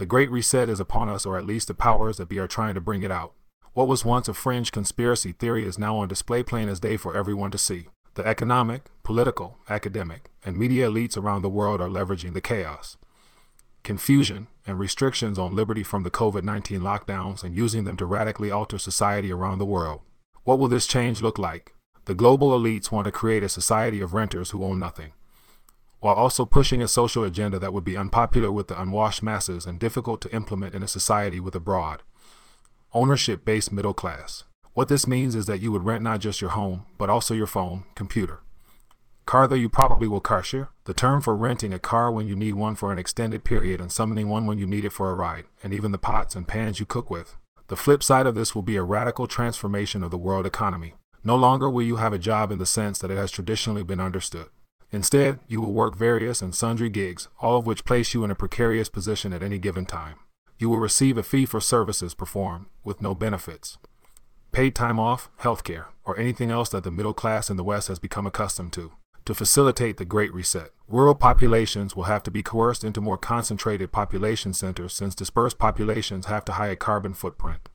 [0.00, 2.72] The Great Reset is upon us, or at least the powers that be are trying
[2.72, 3.34] to bring it out.
[3.74, 7.14] What was once a fringe conspiracy theory is now on display plain as day for
[7.14, 7.88] everyone to see.
[8.14, 12.96] The economic, political, academic, and media elites around the world are leveraging the chaos,
[13.82, 18.50] confusion, and restrictions on liberty from the COVID 19 lockdowns and using them to radically
[18.50, 20.00] alter society around the world.
[20.44, 21.74] What will this change look like?
[22.06, 25.12] The global elites want to create a society of renters who own nothing,
[26.00, 29.78] while also pushing a social agenda that would be unpopular with the unwashed masses and
[29.78, 32.02] difficult to implement in a society with a broad,
[32.92, 34.44] ownership based middle class.
[34.72, 37.46] What this means is that you would rent not just your home, but also your
[37.46, 38.40] phone, computer.
[39.26, 40.70] Car, though you probably will car share.
[40.84, 43.92] The term for renting a car when you need one for an extended period and
[43.92, 46.80] summoning one when you need it for a ride, and even the pots and pans
[46.80, 47.36] you cook with.
[47.68, 50.94] The flip side of this will be a radical transformation of the world economy.
[51.22, 54.00] No longer will you have a job in the sense that it has traditionally been
[54.00, 54.48] understood.
[54.92, 58.34] Instead, you will work various and sundry gigs, all of which place you in a
[58.34, 60.16] precarious position at any given time.
[60.58, 63.78] You will receive a fee for services performed, with no benefits.
[64.52, 67.88] Paid time off, health care, or anything else that the middle class in the West
[67.88, 68.92] has become accustomed to.
[69.26, 73.92] To facilitate the Great Reset, rural populations will have to be coerced into more concentrated
[73.92, 77.68] population centers since dispersed populations have to high a carbon footprint.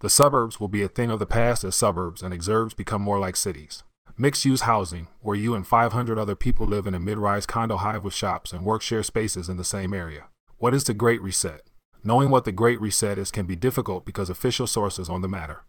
[0.00, 3.18] The suburbs will be a thing of the past as suburbs and exurbs become more
[3.18, 3.84] like cities.
[4.16, 7.76] Mixed use housing, where you and 500 other people live in a mid rise condo
[7.76, 10.24] hive with shops and work share spaces in the same area.
[10.58, 11.62] What is the Great Reset?
[12.02, 15.64] Knowing what the Great Reset is can be difficult because official sources on the matter.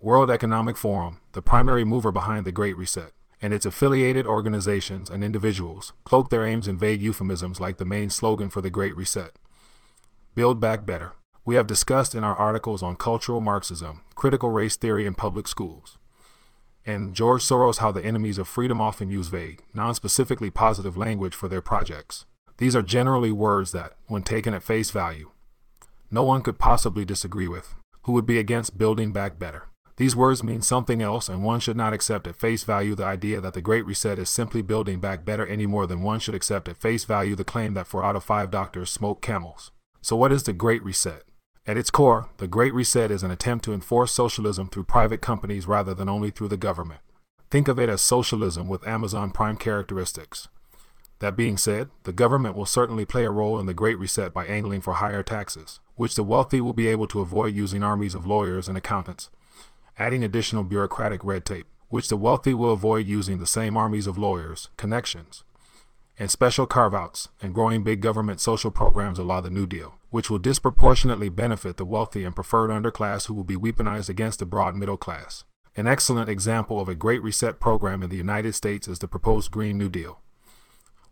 [0.00, 5.22] World Economic Forum, the primary mover behind the Great Reset, and its affiliated organizations and
[5.22, 9.38] individuals cloak their aims in vague euphemisms like the main slogan for the Great Reset
[10.34, 11.12] Build Back Better.
[11.44, 15.98] We have discussed in our articles on cultural Marxism, critical race theory in public schools,
[16.88, 21.46] and George Soros how the enemies of freedom often use vague, non-specifically positive language for
[21.46, 22.24] their projects.
[22.56, 25.30] These are generally words that, when taken at face value,
[26.10, 29.64] no one could possibly disagree with, who would be against building back better.
[29.98, 33.42] These words mean something else, and one should not accept at face value the idea
[33.42, 36.68] that the Great Reset is simply building back better any more than one should accept
[36.68, 39.72] at face value the claim that four out of five doctors smoke camels.
[40.00, 41.24] So, what is the Great Reset?
[41.68, 45.66] At its core, the Great Reset is an attempt to enforce socialism through private companies
[45.66, 47.02] rather than only through the government.
[47.50, 50.48] Think of it as socialism with Amazon Prime characteristics.
[51.18, 54.46] That being said, the government will certainly play a role in the Great Reset by
[54.46, 58.26] angling for higher taxes, which the wealthy will be able to avoid using armies of
[58.26, 59.28] lawyers and accountants,
[59.98, 64.16] adding additional bureaucratic red tape, which the wealthy will avoid using the same armies of
[64.16, 65.44] lawyers, connections,
[66.18, 70.28] and special carve outs and growing big government social programs allow the New Deal, which
[70.28, 74.74] will disproportionately benefit the wealthy and preferred underclass who will be weaponized against the broad
[74.74, 75.44] middle class.
[75.76, 79.52] An excellent example of a Great Reset program in the United States is the proposed
[79.52, 80.20] Green New Deal,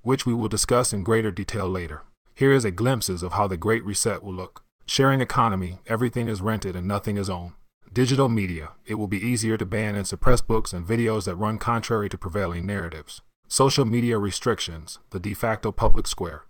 [0.03, 2.03] which we will discuss in greater detail later.
[2.35, 4.65] Here is a glimpses of how the Great Reset will look.
[4.85, 7.53] Sharing economy, everything is rented and nothing is owned.
[7.93, 11.59] Digital media, it will be easier to ban and suppress books and videos that run
[11.59, 13.23] contrary to prevailing narratives.
[13.49, 16.43] Social media restrictions, the de facto public square,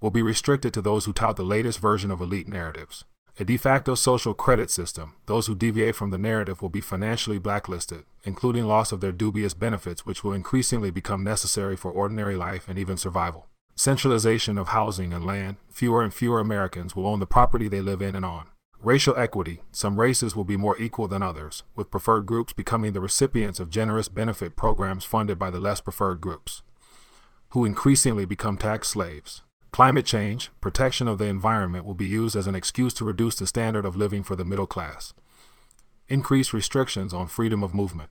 [0.00, 3.04] will be restricted to those who tout the latest version of elite narratives.
[3.38, 7.38] A de facto social credit system, those who deviate from the narrative will be financially
[7.38, 12.66] blacklisted, including loss of their dubious benefits, which will increasingly become necessary for ordinary life
[12.66, 13.46] and even survival.
[13.74, 18.00] Centralization of housing and land, fewer and fewer Americans will own the property they live
[18.00, 18.46] in and on.
[18.82, 19.60] Racial equity.
[19.72, 23.70] Some races will be more equal than others, with preferred groups becoming the recipients of
[23.70, 26.62] generous benefit programs funded by the less preferred groups,
[27.50, 29.42] who increasingly become tax slaves.
[29.72, 33.46] Climate change, protection of the environment will be used as an excuse to reduce the
[33.46, 35.14] standard of living for the middle class.
[36.08, 38.10] Increased restrictions on freedom of movement,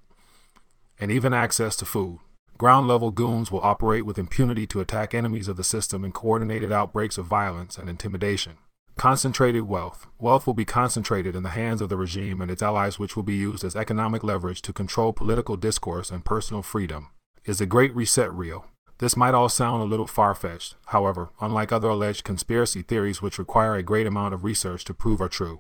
[0.99, 2.19] and even access to food.
[2.57, 6.71] Ground level goons will operate with impunity to attack enemies of the system in coordinated
[6.71, 8.57] outbreaks of violence and intimidation.
[8.97, 10.07] Concentrated wealth.
[10.19, 13.23] Wealth will be concentrated in the hands of the regime and its allies, which will
[13.23, 17.09] be used as economic leverage to control political discourse and personal freedom.
[17.43, 18.67] Is the Great Reset real?
[18.99, 23.37] This might all sound a little far fetched, however, unlike other alleged conspiracy theories which
[23.37, 25.59] require a great amount of research to prove are true.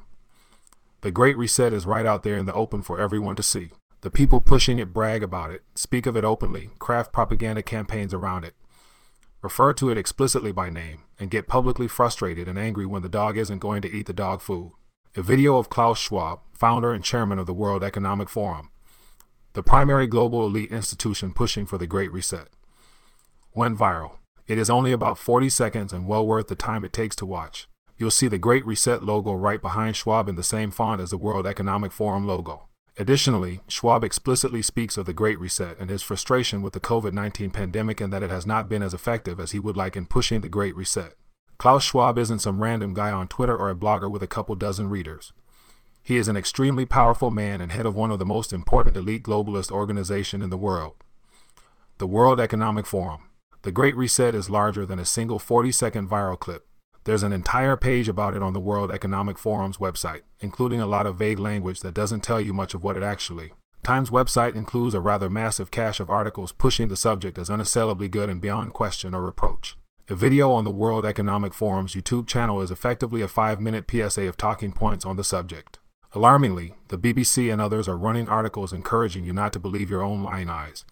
[1.01, 3.71] The Great Reset is right out there in the open for everyone to see.
[3.99, 8.45] The people pushing it brag about it, speak of it openly, craft propaganda campaigns around
[8.45, 8.55] it
[9.45, 13.37] refer to it explicitly by name, and get publicly frustrated and angry when the dog
[13.37, 14.71] isn't going to eat the dog food.
[15.15, 18.71] A video of Klaus Schwab, founder and chairman of the World Economic Forum,
[19.53, 22.47] the primary global elite institution pushing for the Great Reset,
[23.53, 24.13] went viral.
[24.47, 27.67] It is only about 40 seconds and well worth the time it takes to watch.
[27.99, 31.17] You'll see the Great Reset logo right behind Schwab in the same font as the
[31.19, 32.67] World Economic Forum logo.
[32.97, 37.51] Additionally, Schwab explicitly speaks of the Great Reset and his frustration with the COVID 19
[37.51, 40.39] pandemic and that it has not been as effective as he would like in pushing
[40.39, 41.13] the Great Reset.
[41.57, 44.89] Klaus Schwab isn't some random guy on Twitter or a blogger with a couple dozen
[44.89, 45.33] readers.
[46.03, 49.23] He is an extremely powerful man and head of one of the most important elite
[49.23, 50.93] globalist organizations in the world,
[51.97, 53.23] the World Economic Forum.
[53.63, 56.67] The Great Reset is larger than a single 40 second viral clip.
[57.05, 61.05] There's an entire page about it on the World Economic Forum's website, including a lot
[61.05, 63.53] of vague language that doesn't tell you much of what it actually.
[63.83, 68.27] Time's website includes a rather massive cache of articles pushing the subject as unassailably good
[68.27, 69.77] and beyond question or reproach.
[70.09, 74.23] A video on the World Economic Forum's YouTube channel is effectively a five minute PSA
[74.27, 75.77] of talking points on the subject.
[76.13, 80.23] Alarmingly, the BBC and others are running articles encouraging you not to believe your own
[80.23, 80.85] lying eyes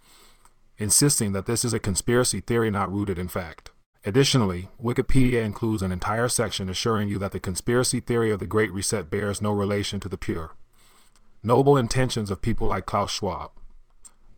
[0.77, 3.71] insisting that this is a conspiracy theory not rooted in fact.
[4.05, 8.71] Additionally, Wikipedia includes an entire section assuring you that the conspiracy theory of the Great
[8.73, 10.55] Reset bears no relation to the pure,
[11.41, 13.51] noble intentions of people like Klaus Schwab,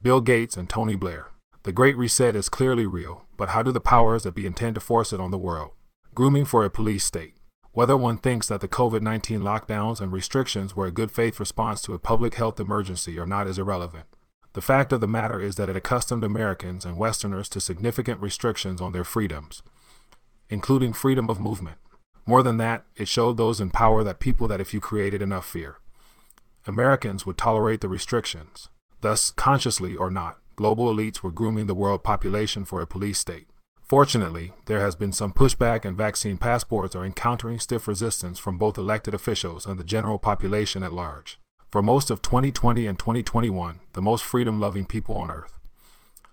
[0.04, 1.32] Bill Gates, and Tony Blair.
[1.64, 4.82] The Great Reset is clearly real, but how do the powers that be intend to
[4.82, 5.72] force it on the world?
[6.14, 7.34] Grooming for a police state.
[7.72, 11.82] Whether one thinks that the COVID 19 lockdowns and restrictions were a good faith response
[11.82, 14.06] to a public health emergency or not is irrelevant.
[14.56, 18.80] The fact of the matter is that it accustomed Americans and Westerners to significant restrictions
[18.80, 19.62] on their freedoms,
[20.50, 21.76] including freedom of movement.
[22.26, 25.46] More than that, it showed those in power that people that if you created enough
[25.46, 25.80] fear,
[26.66, 28.70] Americans would tolerate the restrictions.
[29.02, 33.50] Thus, consciously or not, global elites were grooming the world population for a police state.
[33.82, 38.78] Fortunately, there has been some pushback and vaccine passports are encountering stiff resistance from both
[38.78, 41.40] elected officials and the general population at large
[41.76, 45.60] for most of 2020 and 2021, the most freedom loving people on earth.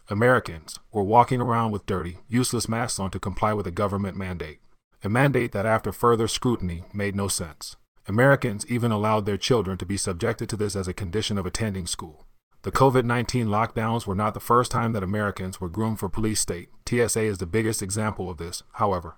[0.09, 4.61] Americans were walking around with dirty, useless masks on to comply with a government mandate,
[5.03, 7.75] a mandate that, after further scrutiny, made no sense.
[8.07, 11.89] Americans even allowed their children to be subjected to this as a condition of attending
[11.89, 12.25] school.
[12.63, 16.39] The COVID 19 lockdowns were not the first time that Americans were groomed for police
[16.39, 16.69] state.
[16.89, 19.17] TSA is the biggest example of this, however.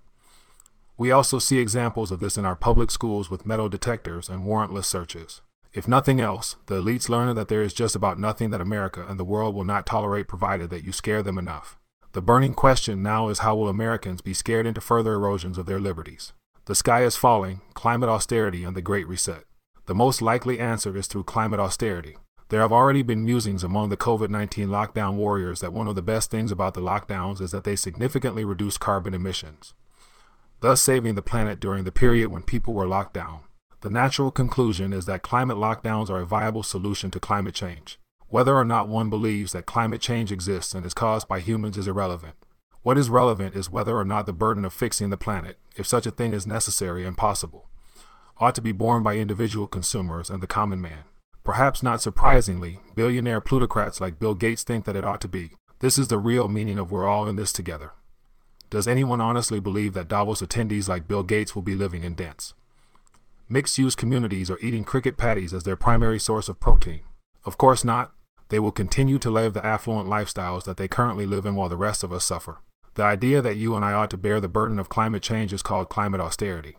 [0.97, 4.87] We also see examples of this in our public schools with metal detectors and warrantless
[4.87, 5.43] searches.
[5.75, 9.19] If nothing else, the elites learn that there is just about nothing that America and
[9.19, 11.76] the world will not tolerate provided that you scare them enough.
[12.12, 15.81] The burning question now is how will Americans be scared into further erosions of their
[15.81, 16.32] liberties?
[16.67, 19.43] The sky is falling, climate austerity, and the Great Reset.
[19.87, 22.19] The most likely answer is through climate austerity.
[22.50, 26.03] There have already been musings among the COVID 19 lockdown warriors that one of the
[26.03, 29.75] best things about the lockdowns is that they significantly reduce carbon emissions,
[30.61, 33.41] thus saving the planet during the period when people were locked down.
[33.85, 37.99] The natural conclusion is that climate lockdowns are a viable solution to climate change.
[38.29, 41.87] Whether or not one believes that climate change exists and is caused by humans is
[41.87, 42.35] irrelevant.
[42.83, 46.07] What is relevant is whether or not the burden of fixing the planet, if such
[46.07, 47.69] a thing is necessary and possible,
[48.39, 51.05] ought to be borne by individual consumers and the common man.
[51.45, 55.51] Perhaps not surprisingly, billionaire plutocrats like Bill Gates think that it ought to be.
[55.81, 57.93] This is the real meaning of we're all in this together.
[58.71, 62.55] Does anyone honestly believe that Davos attendees like Bill Gates will be living in dents?
[63.49, 67.02] Mixed use communities are eating cricket patties as their primary source of protein.
[67.44, 68.12] Of course not.
[68.49, 71.76] They will continue to live the affluent lifestyles that they currently live in while the
[71.76, 72.58] rest of us suffer.
[72.94, 75.62] The idea that you and I ought to bear the burden of climate change is
[75.62, 76.79] called climate austerity.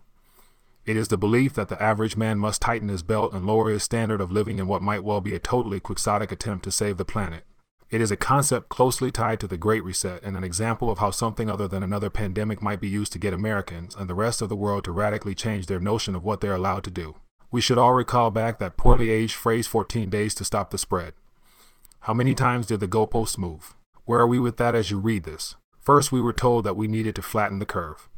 [0.85, 3.83] It is the belief that the average man must tighten his belt and lower his
[3.83, 7.05] standard of living in what might well be a totally quixotic attempt to save the
[7.05, 7.43] planet.
[7.91, 11.11] It is a concept closely tied to the Great Reset and an example of how
[11.11, 14.49] something other than another pandemic might be used to get Americans and the rest of
[14.49, 17.15] the world to radically change their notion of what they're allowed to do.
[17.51, 21.13] We should all recall back that poorly aged phrase 14 days to stop the spread.
[22.01, 23.75] How many times did the goalposts move?
[24.05, 25.55] Where are we with that as you read this?
[25.79, 28.09] First, we were told that we needed to flatten the curve.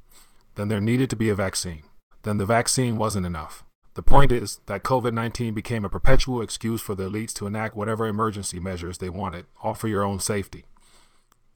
[0.55, 1.83] Then there needed to be a vaccine.
[2.24, 3.63] Then the vaccine wasn't enough.
[3.98, 7.75] The point is that COVID 19 became a perpetual excuse for the elites to enact
[7.75, 10.66] whatever emergency measures they wanted, all for your own safety.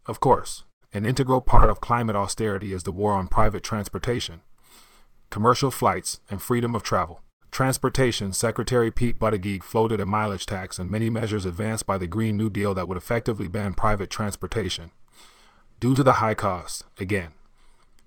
[0.08, 4.42] Of course, an integral part of climate austerity is the war on private transportation,
[5.30, 7.22] commercial flights, and freedom of travel.
[7.52, 12.38] Transportation Secretary Pete Buttigieg floated a mileage tax and many measures advanced by the Green
[12.38, 14.90] New Deal that would effectively ban private transportation.
[15.80, 17.34] Due to the high cost, again,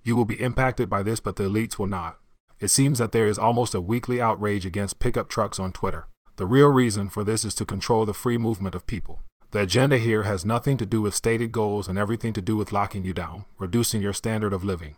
[0.02, 2.18] you will be impacted by this, but the elites will not.
[2.64, 6.08] It seems that there is almost a weekly outrage against pickup trucks on Twitter.
[6.36, 9.20] The real reason for this is to control the free movement of people.
[9.50, 12.72] The agenda here has nothing to do with stated goals and everything to do with
[12.72, 14.96] locking you down, reducing your standard of living,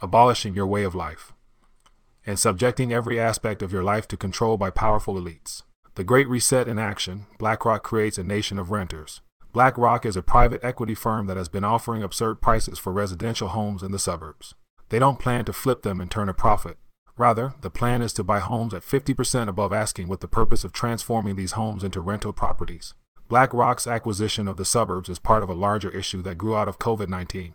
[0.00, 1.32] abolishing your way of life,
[2.24, 5.64] and subjecting every aspect of your life to control by powerful elites.
[5.96, 9.22] The Great Reset in action, BlackRock creates a nation of renters.
[9.52, 13.82] BlackRock is a private equity firm that has been offering absurd prices for residential homes
[13.82, 14.54] in the suburbs.
[14.88, 16.78] They don't plan to flip them and turn a profit.
[17.16, 20.72] Rather, the plan is to buy homes at 50% above asking with the purpose of
[20.72, 22.94] transforming these homes into rental properties.
[23.28, 26.78] BlackRock's acquisition of the suburbs is part of a larger issue that grew out of
[26.78, 27.54] COVID 19.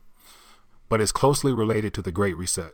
[0.90, 2.74] but is closely related to the Great Reset.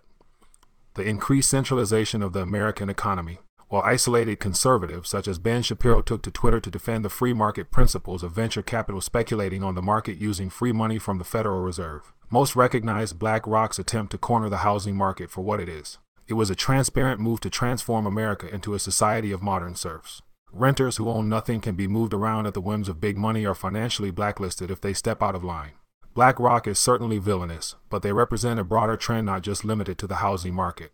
[0.96, 3.38] The increased centralization of the American economy,
[3.70, 7.72] while isolated conservatives such as Ben Shapiro took to Twitter to defend the free market
[7.72, 12.14] principles of venture capital speculating on the market using free money from the Federal Reserve.
[12.30, 15.98] Most recognized BlackRock's attempt to corner the housing market for what it is.
[16.28, 20.22] It was a transparent move to transform America into a society of modern serfs.
[20.52, 23.56] Renters who own nothing can be moved around at the whims of big money or
[23.56, 25.72] financially blacklisted if they step out of line.
[26.14, 30.16] BlackRock is certainly villainous, but they represent a broader trend not just limited to the
[30.16, 30.92] housing market.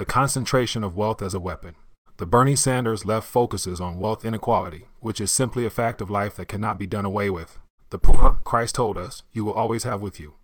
[0.00, 1.74] The concentration of wealth as a weapon.
[2.16, 6.36] The Bernie Sanders left focuses on wealth inequality, which is simply a fact of life
[6.36, 7.58] that cannot be done away with.
[7.90, 10.36] The poor, Christ told us, you will always have with you.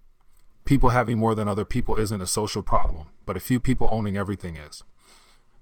[0.66, 4.14] People having more than other people isn't a social problem, but a few people owning
[4.14, 4.84] everything is.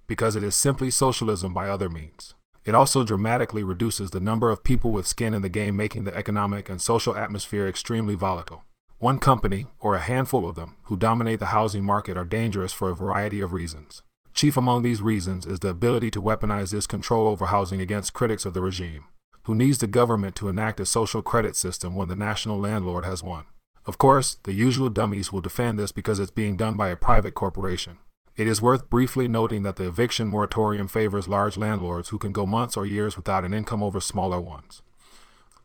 [0.08, 2.34] Because it is simply socialism by other means.
[2.64, 6.16] It also dramatically reduces the number of people with skin in the game, making the
[6.16, 8.64] economic and social atmosphere extremely volatile.
[8.98, 12.90] One company, or a handful of them, who dominate the housing market are dangerous for
[12.90, 14.02] a variety of reasons.
[14.32, 18.44] Chief among these reasons is the ability to weaponize this control over housing against critics
[18.44, 19.04] of the regime,
[19.44, 23.22] who needs the government to enact a social credit system when the national landlord has
[23.22, 23.44] one.
[23.86, 27.34] Of course, the usual dummies will defend this because it's being done by a private
[27.34, 27.98] corporation.
[28.36, 32.46] It is worth briefly noting that the eviction moratorium favors large landlords who can go
[32.46, 34.82] months or years without an income over smaller ones.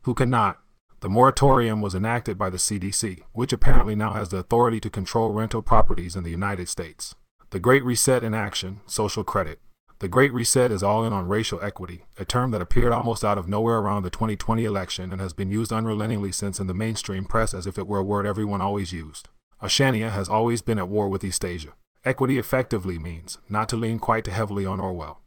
[0.03, 0.59] Who cannot.
[1.01, 5.31] The moratorium was enacted by the CDC, which apparently now has the authority to control
[5.31, 7.15] rental properties in the United States.
[7.51, 9.61] The Great Reset in action, social credit.
[9.99, 13.37] The Great Reset is all in on racial equity, a term that appeared almost out
[13.37, 17.23] of nowhere around the 2020 election and has been used unrelentingly since in the mainstream
[17.23, 19.29] press as if it were a word everyone always used.
[19.63, 21.71] Oceania has always been at war with Eastasia.
[22.03, 25.21] Equity effectively means not to lean quite too heavily on Orwell.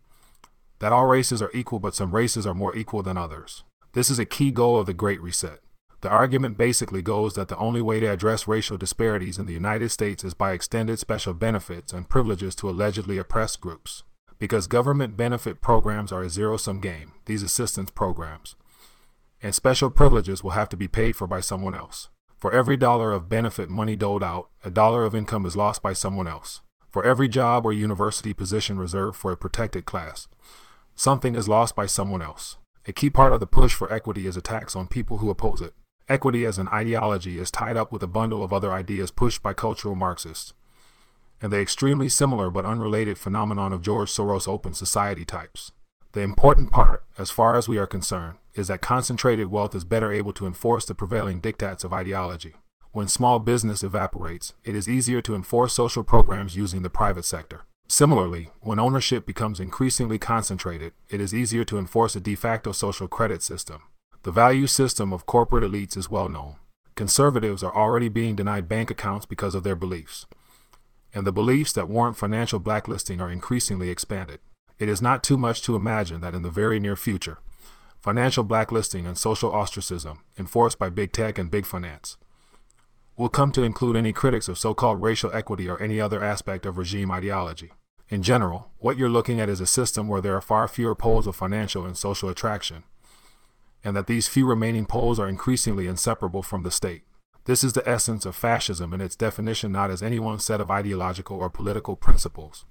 [0.80, 3.64] That all races are equal, but some races are more equal than others.
[3.94, 5.60] This is a key goal of the Great Reset.
[6.00, 9.90] The argument basically goes that the only way to address racial disparities in the United
[9.90, 14.02] States is by extended special benefits and privileges to allegedly oppressed groups.
[14.38, 18.56] Because government benefit programs are a zero sum game, these assistance programs,
[19.42, 22.08] and special privileges will have to be paid for by someone else.
[22.38, 25.92] For every dollar of benefit money doled out, a dollar of income is lost by
[25.92, 26.62] someone else.
[26.90, 30.28] For every job or university position reserved for a protected class,
[30.94, 32.56] something is lost by someone else.
[32.84, 35.72] A key part of the push for equity is attacks on people who oppose it.
[36.08, 39.52] Equity as an ideology is tied up with a bundle of other ideas pushed by
[39.52, 40.52] cultural Marxists,
[41.40, 45.70] and the extremely similar but unrelated phenomenon of George Soros' open society types.
[46.10, 50.12] The important part, as far as we are concerned, is that concentrated wealth is better
[50.12, 52.54] able to enforce the prevailing diktats of ideology.
[52.90, 57.62] When small business evaporates, it is easier to enforce social programs using the private sector.
[57.92, 63.06] Similarly, when ownership becomes increasingly concentrated, it is easier to enforce a de facto social
[63.06, 63.82] credit system.
[64.22, 66.56] The value system of corporate elites is well known.
[66.94, 70.24] Conservatives are already being denied bank accounts because of their beliefs.
[71.12, 74.40] And the beliefs that warrant financial blacklisting are increasingly expanded.
[74.78, 77.40] It is not too much to imagine that in the very near future,
[78.00, 82.16] financial blacklisting and social ostracism, enforced by big tech and big finance,
[83.18, 86.64] will come to include any critics of so called racial equity or any other aspect
[86.64, 87.70] of regime ideology.
[88.12, 91.26] In general, what you're looking at is a system where there are far fewer poles
[91.26, 92.84] of financial and social attraction,
[93.82, 97.04] and that these few remaining poles are increasingly inseparable from the state.
[97.46, 100.70] This is the essence of fascism in its definition not as any one set of
[100.70, 102.66] ideological or political principles,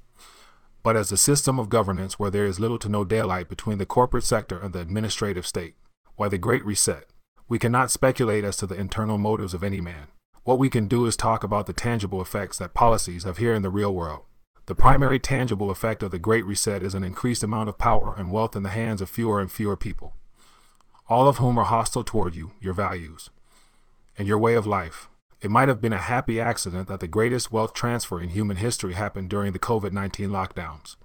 [0.84, 3.86] but as a system of governance where there is little to no daylight between the
[3.88, 5.74] corporate sector and the administrative state.
[6.18, 7.08] Why the Great Reset?
[7.50, 10.10] We cannot speculate as to the internal motives of any man.
[10.44, 13.64] What we can do is talk about the tangible effects that policies have here in
[13.64, 14.26] the real world.
[14.68, 18.32] The primary tangible effect of the Great Reset is an increased amount of power and
[18.32, 20.14] wealth in the hands of fewer and fewer people,
[21.10, 23.32] all of whom are hostile toward you, your values,
[24.20, 25.10] and your way of life.
[25.42, 28.94] It might have been a happy accident that the greatest wealth transfer in human history
[28.94, 30.96] happened during the COVID 19 lockdowns.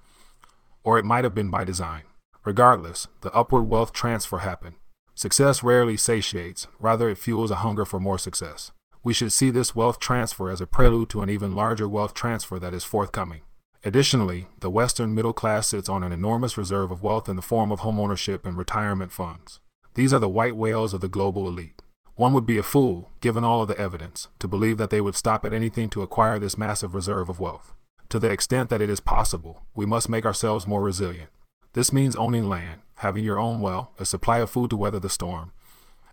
[0.85, 2.03] Or it might have been by design.
[2.45, 4.77] Regardless, the upward wealth transfer happened.
[5.15, 8.71] Success rarely satiates, rather, it fuels a hunger for more success.
[9.03, 12.59] We should see this wealth transfer as a prelude to an even larger wealth transfer
[12.59, 13.41] that is forthcoming.
[13.87, 17.71] Additionally, the Western middle class sits on an enormous reserve of wealth in the form
[17.71, 19.61] of homeownership and retirement funds.
[19.95, 21.81] These are the white whales of the global elite.
[22.16, 25.14] One would be a fool, given all of the evidence, to believe that they would
[25.14, 27.75] stop at anything to acquire this massive reserve of wealth.
[28.09, 31.31] To the extent that it is possible, we must make ourselves more resilient.
[31.75, 35.09] This means owning land, having your own well, a supply of food to weather the
[35.09, 35.52] storm,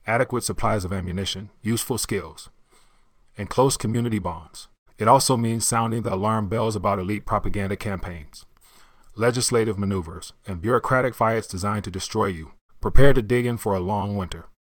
[0.05, 2.51] adequate supplies of ammunition, useful skills,
[3.35, 4.67] and close community bonds.
[5.03, 8.45] It also means sounding the alarm bells about elite propaganda campaigns,
[9.17, 12.53] legislative maneuvers, and bureaucratic fights designed to destroy you.
[12.79, 14.45] Prepare to dig in for a long winter.